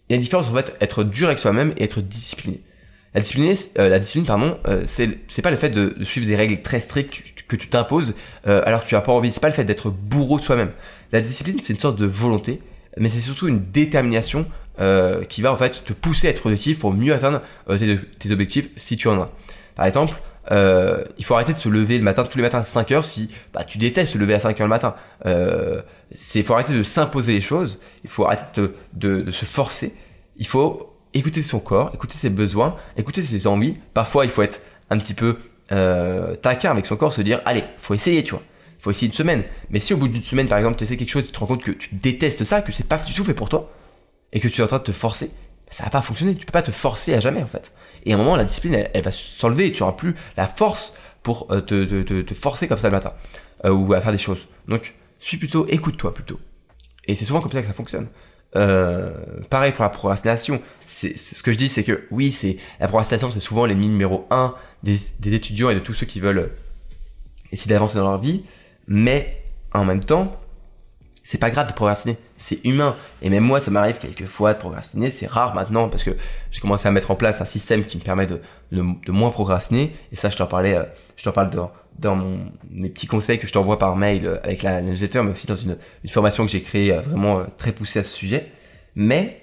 [0.09, 2.63] Il y a une différence en fait être dur avec soi-même et être discipliné.
[3.15, 6.61] La discipline, euh, la discipline pardon, euh, c'est pas le fait de, suivre des règles
[6.61, 8.15] très strictes que tu t'imposes
[8.47, 9.33] euh, alors que tu as pas envie.
[9.33, 10.71] C'est pas le fait d'être bourreau soi-même.
[11.13, 12.61] La discipline, c'est une sorte de volonté,
[12.97, 14.47] mais c'est surtout une détermination
[14.81, 18.31] euh, qui va en fait te pousser à être productif pour mieux atteindre euh, tes,
[18.31, 19.31] objectifs si tu en as.
[19.75, 20.15] Par exemple,
[20.53, 23.05] euh, il faut arrêter de se lever le matin tous les matins à 5 heures
[23.05, 24.95] si bah, tu détestes se lever à 5 heures le matin.
[25.25, 29.97] Il faut arrêter de s'imposer les choses, il faut arrêter de, se forcer,
[30.37, 33.77] il faut écouter son corps, écouter ses besoins, écouter ses envies.
[33.95, 35.39] Parfois, il faut être un petit peu
[36.41, 38.43] taquin avec son corps, se dire, allez, faut essayer, tu vois.
[38.93, 39.45] Faut une semaine.
[39.71, 41.47] Mais si au bout d'une semaine, par exemple, tu essaies quelque chose, tu te rends
[41.47, 43.71] compte que tu détestes ça, que c'est pas du tout fait pour toi,
[44.33, 45.31] et que tu es en train de te forcer,
[45.69, 46.35] ça va pas fonctionner.
[46.35, 47.73] Tu peux pas te forcer à jamais, en fait.
[48.07, 50.95] Et à un moment, la discipline, elle, va s'enlever et tu auras plus la force
[51.23, 53.13] pour euh, te, te, te, forcer comme ça le matin,
[53.67, 54.47] euh, ou à faire des choses.
[54.69, 56.41] Donc, suis plutôt, écoute-toi plutôt.
[57.07, 58.09] Et c'est souvent comme ça que ça fonctionne.
[58.57, 59.11] Euh,
[59.51, 60.63] pareil pour la procrastination.
[60.87, 64.27] C'est, ce que je dis, c'est que oui, c'est la procrastination, c'est souvent l'ennemi numéro
[64.31, 66.51] un des, des, étudiants et de tous ceux qui veulent
[67.53, 68.45] essayer d'avancer dans leur vie.
[68.89, 70.37] Mais en même temps,
[71.23, 72.97] c'est pas grave de procrastiner, c'est humain.
[73.21, 75.11] Et même moi, ça m'arrive quelquefois de procrastiner.
[75.11, 76.17] C'est rare maintenant parce que
[76.51, 78.41] j'ai commencé à mettre en place un système qui me permet de,
[78.73, 79.95] de, de moins procrastiner.
[80.11, 80.85] Et ça, je t'en parlais, euh,
[81.17, 82.17] je t'en parle dans, dans
[82.71, 85.57] mes petits conseils que je t'envoie par mail euh, avec la newsletter, mais aussi dans
[85.57, 88.51] une, une formation que j'ai créée euh, vraiment très poussée à ce sujet.
[88.95, 89.43] Mais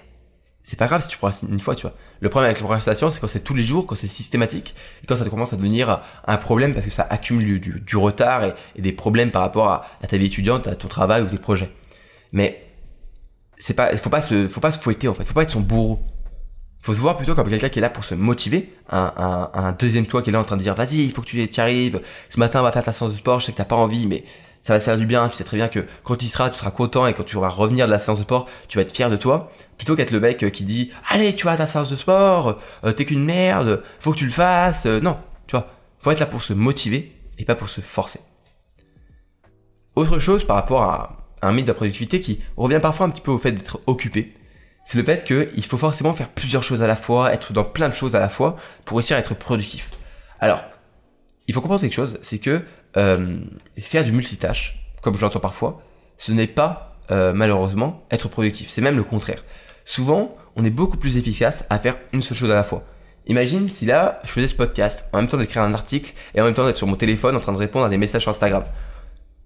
[0.66, 1.94] c'est pas grave si tu procrastines une fois, tu vois.
[2.18, 5.06] Le problème avec la procrastination, c'est quand c'est tous les jours, quand c'est systématique, et
[5.06, 8.82] quand ça commence à devenir un problème parce que ça accumule du, du, retard et,
[8.82, 11.70] des problèmes par rapport à, à, ta vie étudiante, à ton travail ou tes projets.
[12.32, 12.66] Mais
[13.58, 15.60] c'est pas, faut pas se, faut pas se fouetter en fait, faut pas être son
[15.60, 16.00] bourreau.
[16.80, 19.70] Faut se voir plutôt comme quelqu'un qui est là pour se motiver, un, un, un,
[19.70, 21.60] deuxième toi qui est là en train de dire vas-y, il faut que tu y
[21.60, 22.00] arrives.
[22.28, 23.38] Ce matin, on va faire ta séance de sport.
[23.38, 24.24] Je sais que t'as pas envie, mais
[24.66, 26.72] ça va faire du bien, tu sais très bien que quand il sera, tu seras
[26.72, 29.08] content et quand tu vas revenir de la séance de sport, tu vas être fier
[29.08, 32.58] de toi, plutôt qu'être le mec qui dit allez, tu vas ta séance de sport,
[32.82, 34.86] euh, t'es qu'une merde, faut que tu le fasses.
[34.86, 35.68] Euh, non, tu vois,
[36.00, 38.18] faut être là pour se motiver et pas pour se forcer.
[39.94, 43.22] Autre chose par rapport à un mythe de la productivité qui revient parfois un petit
[43.22, 44.34] peu au fait d'être occupé,
[44.84, 47.88] c'est le fait qu'il faut forcément faire plusieurs choses à la fois, être dans plein
[47.88, 49.90] de choses à la fois pour réussir à être productif.
[50.40, 50.60] Alors,
[51.46, 52.62] il faut comprendre quelque chose, c'est que
[52.96, 53.38] euh,
[53.78, 55.82] faire du multitâche, comme je l'entends parfois,
[56.16, 58.68] ce n'est pas euh, malheureusement être productif.
[58.68, 59.44] C'est même le contraire.
[59.84, 62.84] Souvent, on est beaucoup plus efficace à faire une seule chose à la fois.
[63.26, 66.44] Imagine si là, je faisais ce podcast, en même temps d'écrire un article et en
[66.44, 68.64] même temps d'être sur mon téléphone en train de répondre à des messages sur Instagram.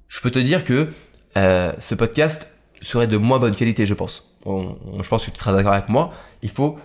[0.08, 0.88] Je peux te dire que
[1.36, 4.36] euh, ce podcast serait de moins bonne qualité, je pense.
[4.46, 6.12] je pense que tu seras d'accord avec moi.
[6.42, 6.78] Il faut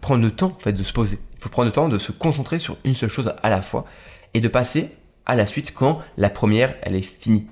[0.00, 1.18] prendre le temps en fait, de se poser.
[1.36, 3.84] Il faut prendre le temps de se concentrer sur une seule chose à la fois
[4.34, 4.90] et de passer
[5.30, 7.46] à la suite quand la première, elle est finie.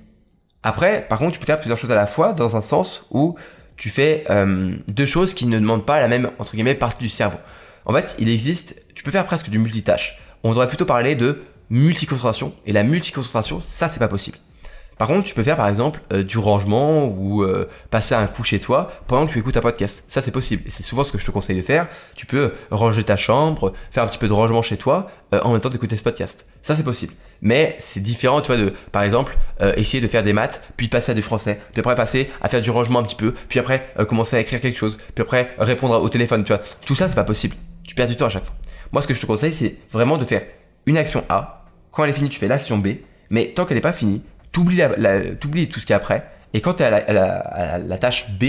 [0.63, 3.37] Après, par contre, tu peux faire plusieurs choses à la fois dans un sens où
[3.77, 7.07] tu fais euh, deux choses qui ne demandent pas la même, entre guillemets, partie du
[7.07, 7.37] cerveau.
[7.85, 10.19] En fait, il existe, tu peux faire presque du multitâche.
[10.43, 12.53] On devrait plutôt parler de multiconcentration.
[12.65, 14.37] Et la multiconcentration, ça, c'est pas possible.
[14.99, 18.43] Par contre, tu peux faire par exemple euh, du rangement ou euh, passer un coup
[18.43, 20.03] chez toi pendant que tu écoutes un podcast.
[20.09, 20.63] Ça, c'est possible.
[20.67, 21.87] Et c'est souvent ce que je te conseille de faire.
[22.15, 25.53] Tu peux ranger ta chambre, faire un petit peu de rangement chez toi euh, en
[25.53, 26.45] même temps d'écouter ce podcast.
[26.61, 27.13] Ça, c'est possible.
[27.41, 29.37] Mais c'est différent, tu vois, de par exemple
[29.77, 32.61] essayer de faire des maths, puis passer à du français, puis après passer à faire
[32.61, 36.01] du rangement un petit peu, puis après commencer à écrire quelque chose, puis après répondre
[36.01, 36.43] au téléphone.
[36.43, 37.55] Tu vois, tout ça, c'est pas possible.
[37.87, 38.55] Tu perds du temps à chaque fois.
[38.91, 40.41] Moi, ce que je te conseille, c'est vraiment de faire
[40.85, 41.65] une action A.
[41.93, 42.89] Quand elle est finie, tu fais l'action B.
[43.29, 46.75] Mais tant qu'elle n'est pas finie, t'oublies la, tout ce qui est après, et quand
[46.75, 48.45] tu es à la, tâche B,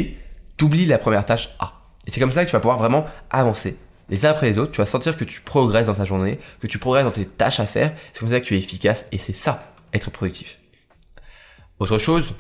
[0.57, 1.73] t'oublies la première tâche A.
[2.07, 3.77] Et c'est comme ça que tu vas pouvoir vraiment avancer
[4.09, 6.67] les uns après les autres, tu vas sentir que tu progresses dans ta journée, que
[6.67, 9.19] tu progresses dans tes tâches à faire, c'est comme ça que tu es efficace, et
[9.19, 10.59] c'est ça, être productif.
[11.79, 12.35] Autre chose,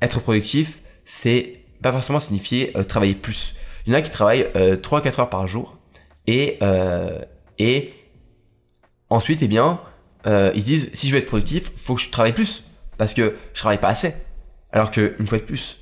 [0.00, 3.54] être productif, c'est pas forcément signifier euh, travailler plus.
[3.86, 5.76] Il y en a qui travaillent euh, 3-4 heures par jour,
[6.26, 7.20] et, euh,
[7.58, 7.92] et
[9.10, 9.80] ensuite, eh bien,
[10.26, 12.64] euh, ils se disent, si je veux être productif, faut que je travaille plus
[13.02, 14.14] parce que je travaille pas assez.
[14.70, 15.78] Alors que, une fois de plus,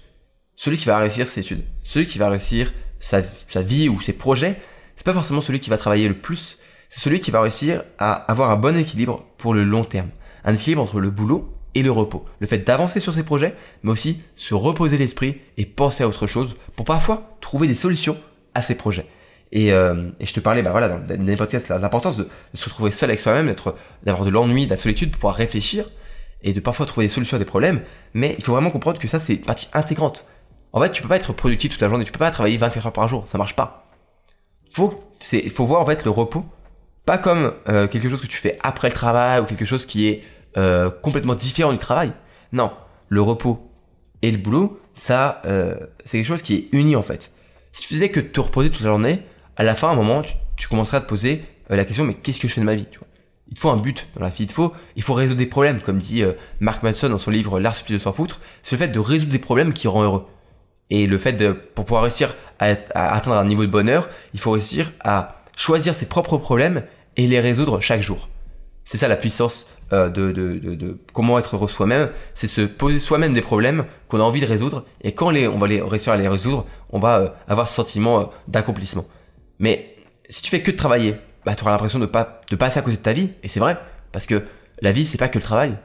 [0.56, 3.20] celui qui va réussir ses études, celui qui va réussir sa,
[3.60, 4.56] vie ou ses projets,
[4.96, 6.56] c'est pas forcément celui qui va travailler le plus,
[6.88, 10.08] c'est celui qui va réussir à avoir un bon équilibre pour le long terme.
[10.44, 12.24] Un équilibre entre le boulot et le repos.
[12.38, 16.26] Le fait d'avancer sur ses projets, mais aussi se reposer l'esprit et penser à autre
[16.26, 18.16] chose pour parfois trouver des solutions
[18.54, 19.04] à ses projets.
[19.52, 23.10] Et, euh, je te parlais, bah voilà, dans, les podcasts, l'importance de, se retrouver seul
[23.10, 23.54] avec soi-même,
[24.04, 25.84] d'avoir de l'ennui, de la solitude pour pouvoir réfléchir
[26.42, 27.82] et de parfois trouver des solutions à des problèmes,
[28.14, 30.24] mais il faut vraiment comprendre que ça c'est une partie intégrante.
[30.72, 32.86] En fait, tu peux pas être productif toute la journée, tu peux pas travailler 24
[32.86, 33.90] heures par jour, ça marche pas.
[34.70, 35.00] Faut
[35.52, 36.44] faut voir en fait le repos
[37.04, 40.06] pas comme euh, quelque chose que tu fais après le travail ou quelque chose qui
[40.06, 40.22] est
[40.56, 42.12] euh, complètement différent du travail.
[42.52, 42.70] Non,
[43.08, 43.70] le repos
[44.22, 45.74] et le boulot, ça euh,
[46.04, 47.32] c'est quelque chose qui est uni en fait.
[47.72, 49.22] Si tu faisais que te reposer toute la journée,
[49.56, 52.14] à la fin à un moment tu, tu commencerais à te poser la question mais
[52.14, 53.08] qu'est-ce que je fais de ma vie tu vois?
[53.50, 55.46] Il te faut un but dans la vie, il te faut, il faut résoudre des
[55.46, 56.22] problèmes, comme dit
[56.60, 59.32] Mark Manson dans son livre L'art stupide de s'en foutre, c'est le fait de résoudre
[59.32, 60.26] des problèmes qui rend heureux.
[60.90, 64.40] Et le fait de, pour pouvoir réussir à, à, atteindre un niveau de bonheur, il
[64.40, 66.84] faut réussir à choisir ses propres problèmes
[67.16, 68.28] et les résoudre chaque jour.
[68.84, 72.60] C'est ça la puissance euh, de, de, de, de, comment être heureux soi-même, c'est se
[72.60, 75.82] poser soi-même des problèmes qu'on a envie de résoudre, et quand les, on va les
[75.82, 79.04] réussir à les résoudre, on va euh, avoir ce sentiment euh, d'accomplissement.
[79.58, 79.96] Mais
[80.28, 81.16] si tu fais que de travailler,
[81.50, 83.58] bah, tu auras l'impression de pas de passer à côté de ta vie, et c'est
[83.58, 83.76] vrai,
[84.12, 84.44] parce que
[84.82, 85.76] la vie c'est pas que le travail.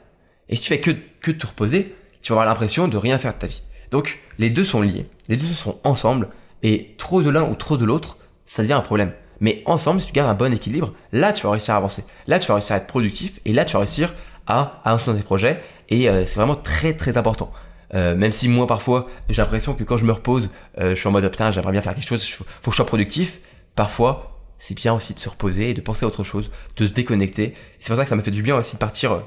[0.47, 3.34] Et si tu fais que, que te reposer, tu vas avoir l'impression de rien faire
[3.34, 3.63] de ta vie.
[3.89, 6.30] Donc les deux sont liés, les deux sont ensemble,
[6.62, 9.12] et trop de l'un ou trop de l'autre, ça devient un problème.
[9.39, 12.06] Mais ensemble, si tu gardes un bon équilibre, là, tu vas réussir à avancer.
[12.28, 14.13] Là, tu vas réussir à être productif et là, tu vas réussir
[14.45, 15.63] à avancer dans tes projets.
[15.89, 17.51] Et euh, c'est vraiment très, très important.
[17.95, 20.49] Euh, même si moi, parfois, j'ai l'impression que quand je me repose,
[20.80, 22.86] euh, je suis en mode, putain, j'aimerais bien faire quelque chose, faut que je sois
[22.86, 23.39] productif.
[23.75, 26.94] Parfois, c'est bien aussi de se reposer et de penser à autre chose, de se
[26.94, 27.54] déconnecter.
[27.80, 29.22] C'est pour ça que ça m'a fait du bien aussi de partir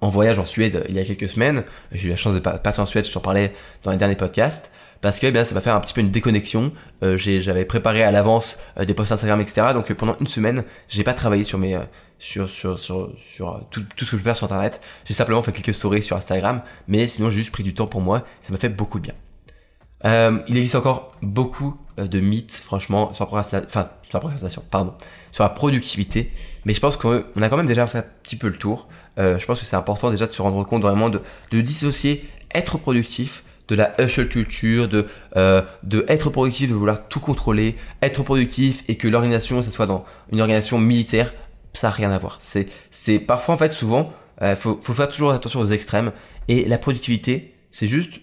[0.00, 1.64] en voyage en Suède il y a quelques semaines.
[1.92, 4.70] J'ai eu la chance de partir en Suède, je t'en parlais dans les derniers podcasts
[5.00, 6.72] parce que eh bien ça va faire un petit peu une déconnexion.
[7.02, 9.68] Euh, j'avais préparé à l'avance euh, des posts Instagram, etc.
[9.74, 11.78] Donc euh, pendant une semaine, j'ai pas travaillé sur mes
[12.18, 14.80] sur sur sur, sur tout, tout, ce que je peux faire sur internet.
[15.04, 18.00] J'ai simplement fait quelques stories sur Instagram, mais sinon j'ai juste pris du temps pour
[18.00, 18.24] moi.
[18.44, 20.42] Ça m'a fait beaucoup de bien.
[20.48, 24.94] il existe encore beaucoup de mythes, franchement, sur la procrastination, enfin sur la procrastination, pardon,
[25.32, 26.30] sur la productivité.
[26.64, 28.88] Mais je pense qu'on a quand même déjà fait un petit peu le tour.
[29.18, 32.24] je pense que c'est important déjà de se rendre compte vraiment de, de dissocier
[32.54, 37.76] être productif de la hustle culture, de, euh, de être productif, de vouloir tout contrôler,
[38.02, 41.32] être productif et que l'organisation, ce soit dans une organisation militaire,
[41.72, 42.38] ça n'a rien à voir.
[42.40, 46.12] C'est, c'est parfois en fait souvent, euh, faut, faut faire toujours attention aux extrêmes
[46.48, 48.20] et la productivité, c'est juste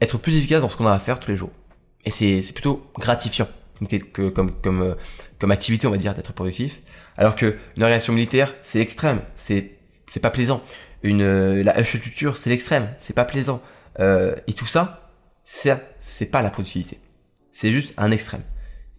[0.00, 1.50] être plus efficace dans ce qu'on a à faire tous les jours.
[2.04, 4.94] Et c'est, c'est plutôt gratifiant comme, comme, comme, euh,
[5.38, 6.80] comme activité, on va dire, d'être productif.
[7.16, 9.72] Alors que une organisation militaire, c'est l'extrême, c'est,
[10.06, 10.62] c'est pas plaisant.
[11.02, 13.60] Une, euh, la hustle culture, c'est l'extrême, c'est pas plaisant.
[14.00, 15.12] Euh, et tout ça,
[15.44, 16.98] c'est c'est pas la productivité.
[17.52, 18.42] C'est juste un extrême.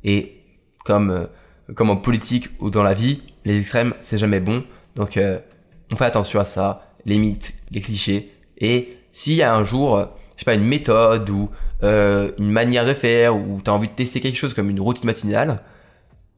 [0.04, 0.42] Et
[0.84, 1.26] comme euh,
[1.74, 4.64] comme en politique ou dans la vie, les extrêmes c'est jamais bon.
[4.96, 5.40] Donc euh,
[5.92, 8.32] on fait attention à ça, les mythes, les clichés.
[8.58, 10.00] Et s'il y a un jour,
[10.36, 11.50] je sais pas, une méthode ou
[11.86, 15.06] une manière de faire ou tu as envie de tester quelque chose comme une routine
[15.06, 15.62] matinale,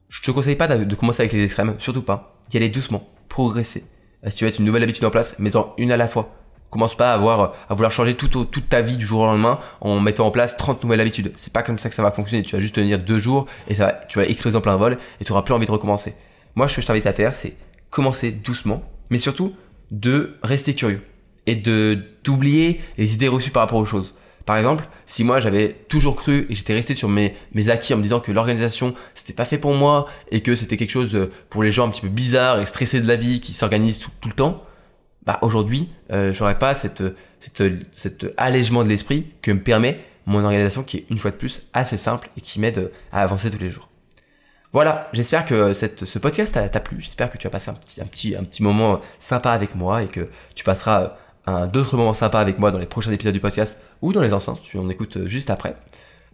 [0.08, 2.38] je te conseille pas de, commencer avec les extrêmes, surtout pas.
[2.50, 3.84] D'y aller doucement, progresser.
[4.26, 6.34] Si tu veux être une nouvelle habitude en place, mais en une à la fois.
[6.70, 7.16] Commence pas à
[7.74, 11.00] vouloir changer toute, ta vie du jour au lendemain en mettant en place 30 nouvelles
[11.00, 11.32] habitudes.
[11.36, 12.42] C'est pas comme ça que ça va fonctionner.
[12.42, 15.32] Tu vas juste tenir deux jours et tu vas exploser en plein vol et tu
[15.32, 16.14] auras plus envie de recommencer.
[16.56, 17.54] Moi, ce que je t'invite à faire, c'est
[17.88, 19.54] commencer doucement, mais surtout
[19.90, 21.02] de rester curieux
[21.46, 24.14] et d'oublier les idées reçues par rapport aux choses.
[24.48, 27.98] Par exemple, si moi j'avais toujours cru et j'étais resté sur mes, mes acquis en
[27.98, 31.62] me disant que l'organisation c'était pas fait pour moi et que c'était quelque chose pour
[31.62, 34.32] les gens un petit peu bizarres et stressés de la vie qui s'organisent tout, le
[34.32, 34.64] temps,
[35.26, 37.02] bah aujourd'hui, euh, j'aurais pas cette,
[37.40, 41.36] cette, cet allègement de l'esprit que me permet mon organisation qui est une fois de
[41.36, 43.90] plus assez simple et qui m'aide à avancer tous les jours.
[44.72, 48.00] Voilà, j'espère que cette, ce podcast t'a plu, j'espère que tu as passé un petit,
[48.00, 52.14] un, petit, un petit moment sympa avec moi et que tu passeras un d'autres moments
[52.14, 54.88] sympas avec moi dans les prochains épisodes du podcast ou dans les anciens, tu en
[54.88, 55.76] écoutes juste après.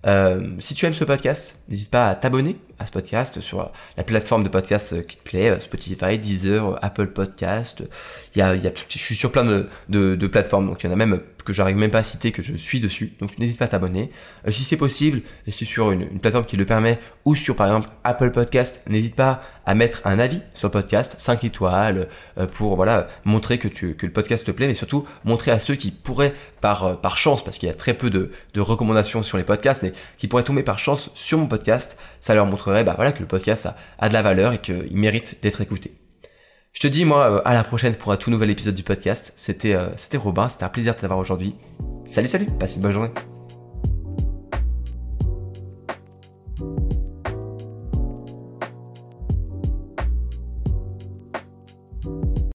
[0.06, 4.02] Euh, si tu aimes ce podcast, n'hésite pas à t'abonner à ce podcast sur la
[4.02, 7.82] plateforme de podcast qui te plaît, euh, Spotify, Deezer, Apple Podcast.
[8.34, 10.86] Il y a, il y a, je suis sur plein de, de, plateformes, donc il
[10.86, 13.12] y en a même que j'arrive même pas à citer que je suis dessus.
[13.20, 14.10] Donc n'hésite pas à t'abonner.
[14.46, 17.66] Euh, si c'est possible, et si sur une, plateforme qui le permet, ou sur par
[17.66, 22.08] exemple Apple Podcast, n'hésite pas à mettre un avis sur le podcast, 5 étoiles,
[22.38, 25.58] euh, pour voilà montrer que, tu, que le podcast te plaît, mais surtout montrer à
[25.58, 29.22] ceux qui pourraient par, par chance, parce qu'il y a très peu de, de recommandations
[29.22, 32.84] sur les podcasts, mais qui pourraient tomber par chance sur mon podcast, ça leur montrerait
[32.84, 35.92] bah, voilà, que le podcast a, de la valeur et qu'il mérite d'être écouté.
[36.72, 39.32] Je te dis, moi, euh, à la prochaine pour un tout nouvel épisode du podcast.
[39.36, 41.54] C'était euh, Robin, c'était un plaisir de t'avoir aujourd'hui.
[42.06, 43.10] Salut, salut, passe une bonne journée.